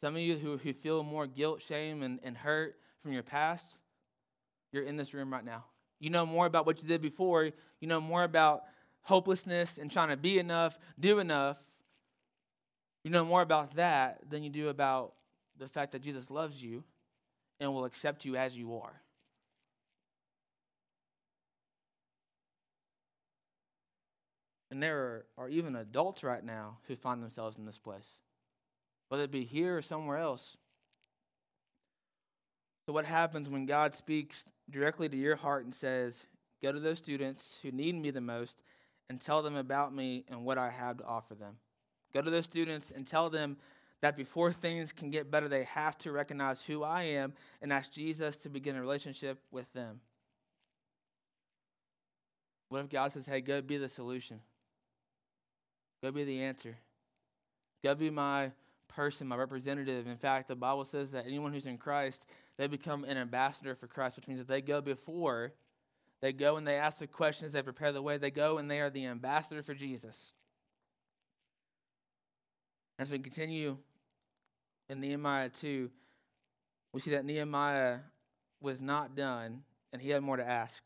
[0.00, 3.66] Some of you who, who feel more guilt, shame, and, and hurt from your past,
[4.72, 5.64] you're in this room right now.
[6.00, 7.44] You know more about what you did before.
[7.80, 8.64] You know more about
[9.02, 11.56] hopelessness and trying to be enough, do enough.
[13.04, 15.14] You know more about that than you do about
[15.58, 16.82] the fact that Jesus loves you
[17.60, 19.01] and will accept you as you are.
[24.72, 28.06] And there are, are even adults right now who find themselves in this place,
[29.08, 30.56] whether it be here or somewhere else.
[32.86, 36.14] So, what happens when God speaks directly to your heart and says,
[36.62, 38.62] Go to those students who need me the most
[39.10, 41.56] and tell them about me and what I have to offer them.
[42.14, 43.58] Go to those students and tell them
[44.00, 47.92] that before things can get better, they have to recognize who I am and ask
[47.92, 50.00] Jesus to begin a relationship with them.
[52.70, 54.40] What if God says, hey, go be the solution?
[56.02, 56.76] Go be the answer.
[57.82, 58.50] Go be my
[58.88, 60.06] person, my representative.
[60.06, 62.26] In fact, the Bible says that anyone who's in Christ,
[62.58, 65.52] they become an ambassador for Christ, which means that they go before,
[66.20, 68.80] they go and they ask the questions, they prepare the way, they go and they
[68.80, 70.34] are the ambassador for Jesus.
[72.98, 73.76] As we continue
[74.88, 75.90] in Nehemiah 2,
[76.92, 77.98] we see that Nehemiah
[78.60, 79.62] was not done
[79.92, 80.82] and he had more to ask.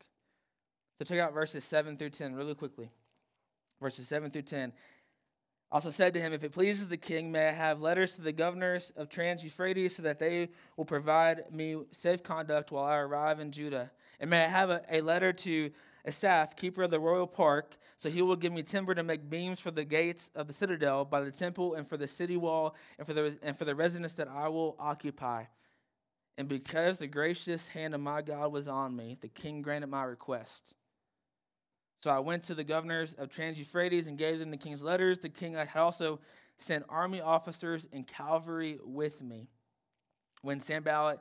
[0.98, 2.90] So check out verses 7 through 10 really quickly.
[3.82, 4.72] Verses 7 through 10
[5.70, 8.32] also said to him, If it pleases the king, may I have letters to the
[8.32, 13.40] governors of Trans Euphrates so that they will provide me safe conduct while I arrive
[13.40, 13.90] in Judah?
[14.20, 15.70] And may I have a, a letter to
[16.06, 19.58] Asaph, keeper of the royal park, so he will give me timber to make beams
[19.58, 23.06] for the gates of the citadel by the temple and for the city wall and
[23.06, 25.44] for the, and for the residence that I will occupy.
[26.38, 30.04] And because the gracious hand of my God was on me, the king granted my
[30.04, 30.75] request.
[32.02, 35.18] So I went to the governors of Trans Euphrates and gave them the king's letters.
[35.18, 36.20] The king had also
[36.58, 39.48] sent army officers and cavalry with me.
[40.42, 41.20] When Sanballat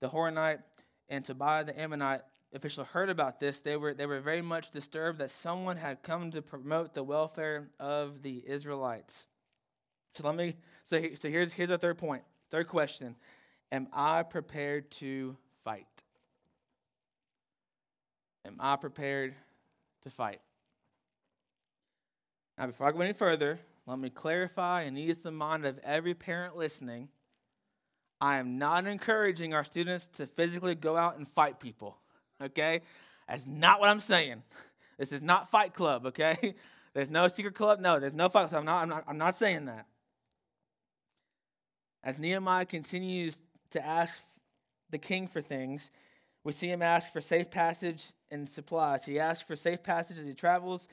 [0.00, 0.60] the Horonite
[1.08, 5.18] and Tobiah the Ammonite official heard about this, they were, they were very much disturbed
[5.18, 9.24] that someone had come to promote the welfare of the Israelites.
[10.14, 12.22] So let me so, so here's here's our third point.
[12.50, 13.14] Third question.
[13.70, 15.86] Am I prepared to fight?
[18.44, 19.34] Am I prepared
[20.02, 20.40] to fight.
[22.58, 26.14] Now, before I go any further, let me clarify and ease the mind of every
[26.14, 27.08] parent listening.
[28.20, 31.96] I am not encouraging our students to physically go out and fight people,
[32.42, 32.82] okay?
[33.28, 34.42] That's not what I'm saying.
[34.98, 36.54] This is not Fight Club, okay?
[36.92, 37.80] There's no secret club.
[37.80, 38.60] No, there's no fight club.
[38.60, 39.86] I'm not, I'm not, I'm not saying that.
[42.02, 43.36] As Nehemiah continues
[43.70, 44.18] to ask
[44.90, 45.90] the king for things,
[46.44, 49.04] we see him ask for safe passage and supplies.
[49.04, 50.88] He asks for safe passage as he travels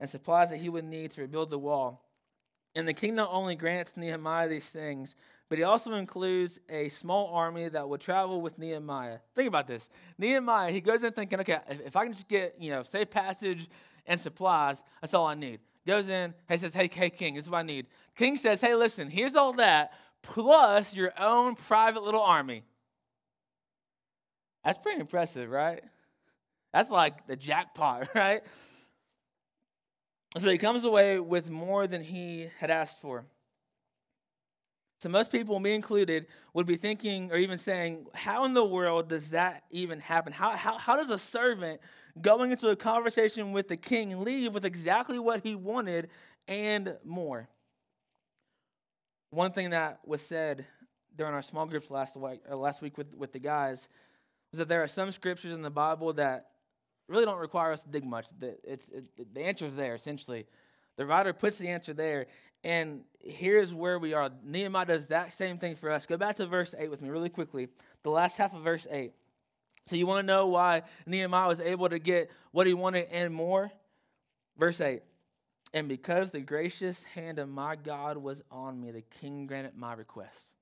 [0.00, 2.04] and supplies that he would need to rebuild the wall.
[2.74, 5.16] And the king not only grants Nehemiah these things,
[5.48, 9.18] but he also includes a small army that will travel with Nehemiah.
[9.34, 9.88] Think about this.
[10.18, 13.68] Nehemiah, he goes in thinking, okay, if I can just get, you know, safe passage
[14.06, 15.60] and supplies, that's all I need.
[15.86, 17.86] Goes in, he says, hey, hey, king, this is what I need.
[18.14, 22.62] King says, hey, listen, here's all that, plus your own private little army.
[24.68, 25.82] That's pretty impressive, right?
[26.74, 28.42] That's like the jackpot, right?
[30.36, 33.24] So he comes away with more than he had asked for.
[35.00, 39.08] So most people, me included, would be thinking or even saying, how in the world
[39.08, 40.34] does that even happen?
[40.34, 41.80] How, how, how does a servant
[42.20, 46.10] going into a conversation with the king leave with exactly what he wanted
[46.46, 47.48] and more?
[49.30, 50.66] One thing that was said
[51.16, 53.88] during our small groups last week, uh, last week with, with the guys
[54.52, 56.48] was that there are some scriptures in the Bible that
[57.08, 58.26] really don't require us to dig much.
[58.38, 60.46] The, it's, it, the answer is there, essentially.
[60.96, 62.26] The writer puts the answer there,
[62.64, 64.30] and here's where we are.
[64.44, 66.06] Nehemiah does that same thing for us.
[66.06, 67.68] Go back to verse 8 with me really quickly.
[68.02, 69.12] The last half of verse 8.
[69.86, 73.32] So, you want to know why Nehemiah was able to get what he wanted and
[73.32, 73.70] more?
[74.58, 75.02] Verse 8.
[75.72, 79.94] And because the gracious hand of my God was on me, the king granted my
[79.94, 80.52] request.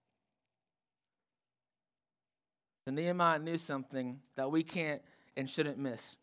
[2.87, 5.03] So Nehemiah knew something that we can't
[5.37, 6.15] and shouldn't miss.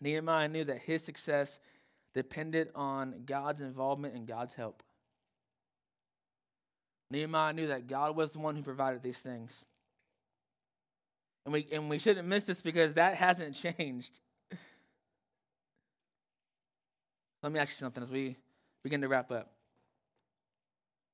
[0.00, 1.58] Nehemiah knew that his success
[2.14, 4.84] depended on God's involvement and God's help.
[7.10, 9.64] Nehemiah knew that God was the one who provided these things.
[11.44, 14.20] And we, and we shouldn't miss this because that hasn't changed.
[17.42, 18.36] Let me ask you something as we
[18.84, 19.50] begin to wrap up.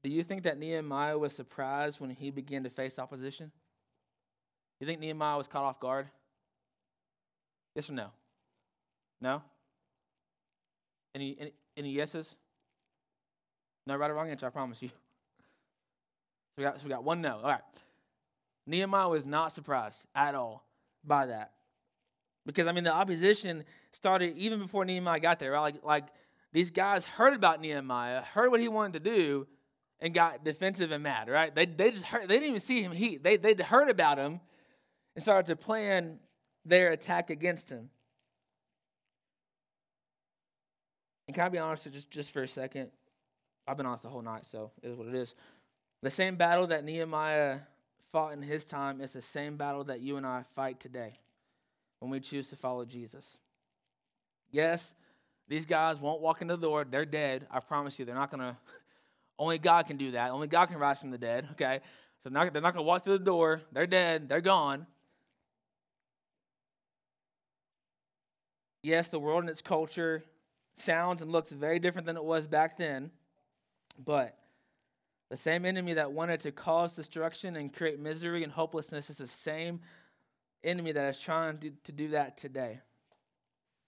[0.02, 3.50] Do you think that Nehemiah was surprised when he began to face opposition?
[4.80, 6.08] You think Nehemiah was caught off guard?
[7.74, 8.08] Yes or no?
[9.20, 9.42] No?
[11.14, 12.34] Any, any, any yeses?
[13.87, 14.90] No right or wrong answer, I promise you.
[16.58, 17.37] So we, got, so we got one no.
[17.37, 17.60] All right.
[18.66, 20.64] Nehemiah was not surprised at all
[21.04, 21.52] by that.
[22.46, 23.62] Because, I mean, the opposition
[23.92, 25.52] started even before Nehemiah got there.
[25.52, 25.74] Right?
[25.74, 26.04] Like, like
[26.54, 29.46] these guys heard about Nehemiah, heard what he wanted to do,
[30.00, 31.54] and got defensive and mad, right?
[31.54, 33.22] They, they, just heard, they didn't even see him heat.
[33.22, 34.40] They, they heard about him
[35.17, 36.19] and started to plan
[36.64, 37.88] their attack against him.
[41.27, 42.90] And can I be honest just, just for a second?
[43.67, 45.35] I've been honest the whole night, so it is what it is.
[46.02, 47.58] The same battle that Nehemiah
[48.12, 51.19] fought in his time is the same battle that you and I fight today
[51.98, 53.38] when we choose to follow Jesus.
[54.52, 54.92] Yes,
[55.48, 56.85] These guys won't walk into the door.
[56.85, 57.46] They're dead.
[57.50, 58.56] I promise you, they're not going to.
[59.38, 60.31] Only God can do that.
[60.31, 61.81] Only God can rise from the dead, okay?
[62.23, 63.62] So they're not, they're not going to walk through the door.
[63.73, 64.29] They're dead.
[64.29, 64.87] They're gone.
[68.87, 70.22] Yes, the world and its culture
[70.76, 73.10] sounds and looks very different than it was back then,
[74.04, 74.38] but
[75.28, 79.26] the same enemy that wanted to cause destruction and create misery and hopelessness is the
[79.26, 79.80] same
[80.62, 82.78] enemy that is trying to, to do that today.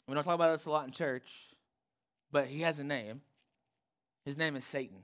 [0.08, 1.28] We don't talk about this a lot in church,
[2.32, 3.20] but he has a name.
[4.24, 4.98] His name is Satan.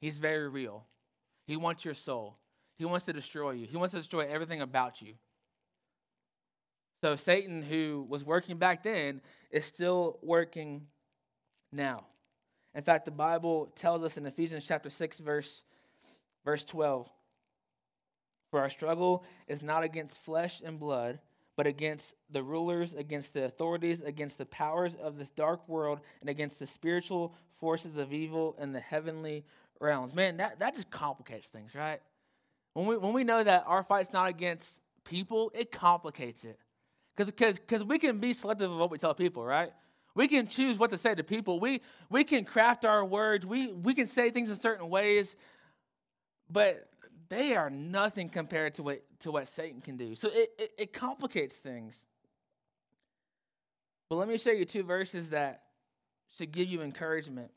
[0.00, 0.84] He's very real.
[1.44, 2.36] He wants your soul.
[2.78, 3.66] He wants to destroy you.
[3.66, 5.14] He wants to destroy everything about you.
[7.04, 10.86] So, Satan, who was working back then, is still working
[11.70, 12.06] now.
[12.74, 15.64] In fact, the Bible tells us in Ephesians chapter 6, verse,
[16.46, 17.06] verse 12
[18.50, 21.18] For our struggle is not against flesh and blood,
[21.56, 26.30] but against the rulers, against the authorities, against the powers of this dark world, and
[26.30, 29.44] against the spiritual forces of evil in the heavenly
[29.78, 30.14] realms.
[30.14, 32.00] Man, that, that just complicates things, right?
[32.72, 36.58] When we, when we know that our fight's not against people, it complicates it.
[37.16, 39.72] Because we can be selective of what we tell people, right?
[40.14, 41.58] We can choose what to say to people.
[41.58, 43.44] We, we can craft our words.
[43.44, 45.34] We, we can say things in certain ways,
[46.48, 46.88] but
[47.28, 50.14] they are nothing compared to what, to what Satan can do.
[50.14, 52.04] So it, it, it complicates things.
[54.08, 55.62] But let me show you two verses that
[56.36, 57.50] should give you encouragement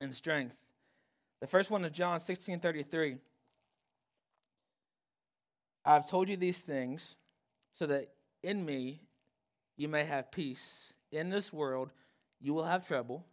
[0.00, 0.54] and strength.
[1.40, 3.16] The first one is John 16 33.
[5.84, 7.16] I've told you these things
[7.74, 8.08] so that
[8.42, 9.00] in me
[9.76, 10.92] you may have peace.
[11.10, 11.90] In this world
[12.40, 13.24] you will have trouble,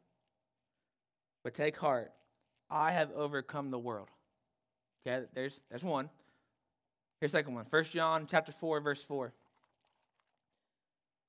[1.44, 2.12] but take heart.
[2.70, 4.08] I have overcome the world.
[5.06, 6.10] Okay, there's there's one.
[7.20, 7.66] Here's the second one.
[7.70, 9.34] 1 John chapter 4, verse 4.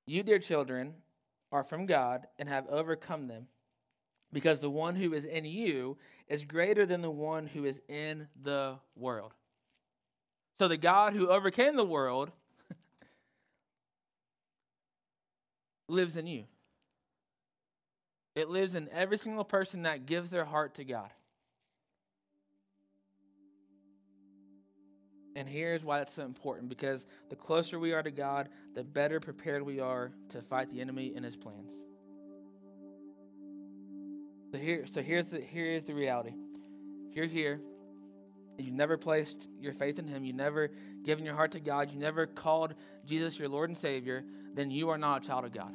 [0.07, 0.95] You, dear children,
[1.53, 3.47] are from God and have overcome them,
[4.33, 5.97] because the one who is in you
[6.29, 9.33] is greater than the one who is in the world.
[10.59, 12.31] So the God who overcame the world
[15.89, 16.45] lives in you.
[18.35, 21.11] It lives in every single person that gives their heart to God.
[25.35, 29.21] And here's why that's so important because the closer we are to God, the better
[29.21, 31.71] prepared we are to fight the enemy and his plans.
[34.51, 36.33] So here so here's the here is the reality.
[37.11, 37.61] If you're here
[38.65, 40.71] you've never placed your faith in him, you never
[41.05, 44.89] given your heart to God, you never called Jesus your Lord and Savior, then you
[44.91, 45.73] are not a child of God.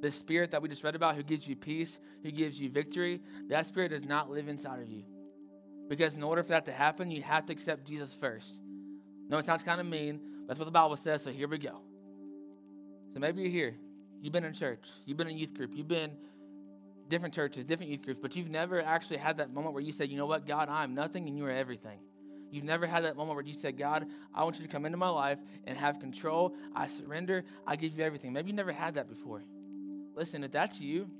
[0.00, 3.20] The spirit that we just read about, who gives you peace, who gives you victory,
[3.48, 5.04] that spirit does not live inside of you.
[5.88, 8.54] Because in order for that to happen, you have to accept Jesus first.
[9.28, 10.20] No, it sounds kind of mean.
[10.46, 11.80] That's what the Bible says, so here we go.
[13.12, 13.74] So maybe you're here.
[14.20, 14.84] You've been in church.
[15.04, 15.72] You've been in youth group.
[15.74, 16.10] You've been
[17.08, 20.10] different churches, different youth groups, but you've never actually had that moment where you said,
[20.10, 21.98] you know what, God, I'm nothing and you are everything.
[22.50, 24.96] You've never had that moment where you said, God, I want you to come into
[24.96, 26.54] my life and have control.
[26.74, 27.44] I surrender.
[27.66, 28.32] I give you everything.
[28.32, 29.42] Maybe you never had that before.
[30.14, 31.10] Listen, if that's you,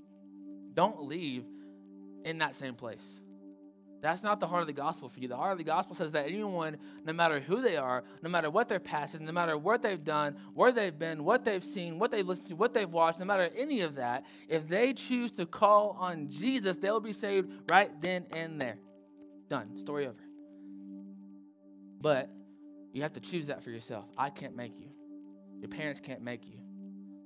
[0.75, 1.45] don't leave
[2.25, 3.05] in that same place.
[4.05, 5.29] That's not the heart of the gospel for you.
[5.29, 6.77] The heart of the gospel says that anyone,
[7.07, 10.05] no matter who they are, no matter what their past is, no matter what they've
[10.05, 13.25] done, where they've been, what they've seen, what they've listened to, what they've watched, no
[13.25, 17.99] matter any of that, if they choose to call on Jesus, they'll be saved right
[18.03, 18.77] then and there.
[19.49, 19.79] Done.
[19.79, 20.21] Story over.
[22.03, 22.29] But
[22.93, 24.05] you have to choose that for yourself.
[24.19, 24.91] I can't make you.
[25.63, 26.59] Your parents can't make you.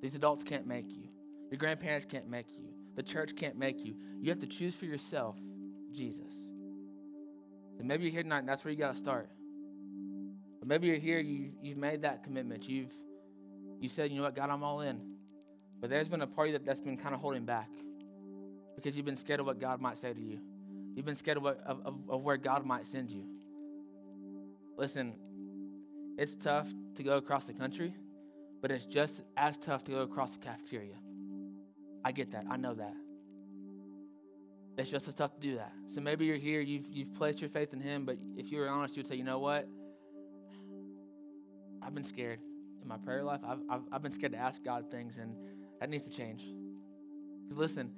[0.01, 1.09] These adults can't make you.
[1.51, 2.68] Your grandparents can't make you.
[2.95, 3.97] The church can't make you.
[4.20, 5.35] You have to choose for yourself
[5.93, 6.47] Jesus.
[7.79, 9.31] So maybe you're here tonight that's where you got to start.
[10.61, 12.68] Or maybe you're here, you, you've made that commitment.
[12.68, 12.93] You've
[13.81, 15.01] you said, you know what, God, I'm all in.
[15.81, 17.70] But there's been a party that, that's been kind of holding back
[18.74, 20.41] because you've been scared of what God might say to you.
[20.95, 23.24] You've been scared of, what, of, of, of where God might send you.
[24.76, 25.14] Listen,
[26.16, 26.66] it's tough
[26.97, 27.95] to go across the country,
[28.61, 30.97] but it's just as tough to go across the cafeteria.
[32.05, 32.47] I get that.
[32.51, 32.95] I know that.
[34.79, 35.72] It's just as tough to do that.
[35.93, 38.68] So maybe you're here, you've, you've placed your faith in Him, but if you were
[38.68, 39.68] honest, you would say, you know what?
[41.83, 42.39] I've been scared
[42.81, 43.41] in my prayer life.
[43.45, 45.35] I've, I've, I've been scared to ask God things, and
[45.81, 46.45] that needs to change.
[47.43, 47.91] Because listen,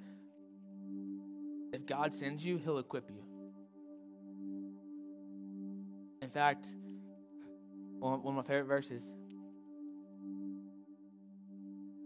[1.71, 3.21] if God sends you, He'll equip you.
[6.23, 6.65] In fact,
[7.99, 9.03] one of my favorite verses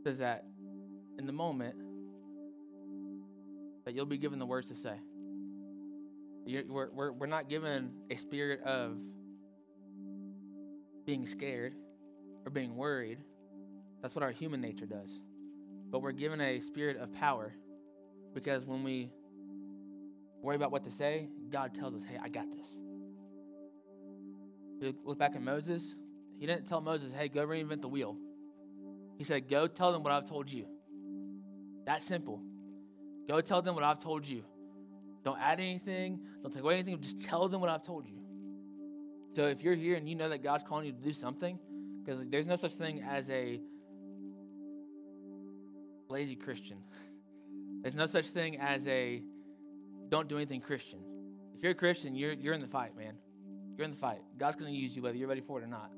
[0.03, 0.43] says that
[1.17, 1.75] in the moment,
[3.85, 4.95] that you'll be given the words to say.
[6.47, 8.97] We're, we're, we're not given a spirit of
[11.05, 11.73] being scared
[12.45, 13.19] or being worried.
[14.01, 15.09] That's what our human nature does.
[15.95, 17.53] but we're given a spirit of power
[18.33, 19.09] because when we
[20.41, 22.67] worry about what to say, God tells us, hey, I got this.
[24.81, 25.95] We look back at Moses.
[26.37, 28.17] He didn't tell Moses, hey, go reinvent the wheel.
[29.17, 30.65] He said, go tell them what I've told you.
[31.85, 32.41] That simple.
[33.27, 34.43] Go tell them what I've told you.
[35.23, 38.19] Don't add anything, don't take away anything, just tell them what I've told you.
[39.35, 41.57] So if you're here and you know that God's calling you to do something,
[42.03, 43.59] because there's no such thing as a
[46.09, 46.77] lazy Christian.
[47.81, 49.21] There's no such thing as a
[50.09, 50.99] don't do anything Christian.
[51.55, 53.13] If you're a Christian, you're, you're in the fight, man.
[53.77, 54.21] You're in the fight.
[54.39, 55.91] God's going to use you whether you're ready for it or not.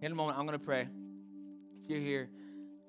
[0.00, 0.88] In a moment, I'm going to pray.
[1.82, 2.28] If you're here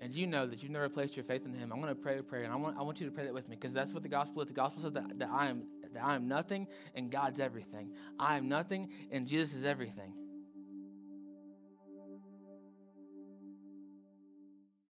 [0.04, 2.20] and you know that you've never placed your faith in Him, I'm going to pray
[2.20, 3.94] a prayer, and I want, I want you to pray that with me because that's
[3.94, 4.50] what the gospel is.
[4.50, 7.90] The gospel says that, that, I am, that I am nothing and God's everything.
[8.20, 10.14] I am nothing and Jesus is everything.